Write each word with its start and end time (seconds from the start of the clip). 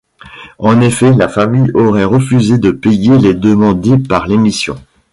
En 0.57 0.81
effet, 0.81 1.13
la 1.13 1.29
famille 1.29 1.69
aurait 1.75 2.05
refusé 2.05 2.57
de 2.57 2.71
payer 2.71 3.19
les 3.19 3.35
demandés 3.35 3.99
par 3.99 4.25
l'émission. 4.25 4.79